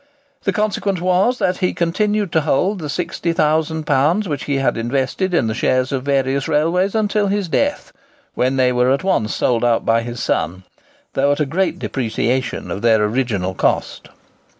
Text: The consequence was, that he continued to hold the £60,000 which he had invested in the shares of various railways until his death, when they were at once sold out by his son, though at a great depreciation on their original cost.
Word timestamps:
The 0.45 0.51
consequence 0.51 0.99
was, 0.99 1.37
that 1.37 1.57
he 1.57 1.75
continued 1.75 2.31
to 2.31 2.41
hold 2.41 2.79
the 2.79 2.87
£60,000 2.87 4.25
which 4.25 4.45
he 4.45 4.55
had 4.55 4.75
invested 4.75 5.31
in 5.31 5.45
the 5.45 5.53
shares 5.53 5.91
of 5.91 6.01
various 6.01 6.47
railways 6.47 6.95
until 6.95 7.27
his 7.27 7.47
death, 7.47 7.93
when 8.33 8.55
they 8.55 8.71
were 8.71 8.91
at 8.91 9.03
once 9.03 9.35
sold 9.35 9.63
out 9.63 9.85
by 9.85 10.01
his 10.01 10.19
son, 10.19 10.63
though 11.13 11.31
at 11.33 11.39
a 11.39 11.45
great 11.45 11.77
depreciation 11.77 12.71
on 12.71 12.79
their 12.81 13.03
original 13.03 13.53
cost. 13.53 14.09